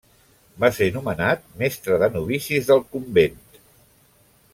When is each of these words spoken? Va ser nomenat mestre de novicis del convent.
Va 0.61 0.69
ser 0.77 0.85
nomenat 0.95 1.43
mestre 1.59 1.99
de 2.05 2.09
novicis 2.15 2.71
del 2.71 2.81
convent. 2.97 3.37